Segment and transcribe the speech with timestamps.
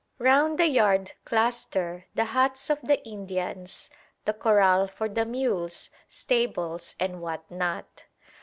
[0.17, 3.91] Round the yard cluster the huts of the Indians,
[4.25, 8.05] the corral for the mules, stables and what not.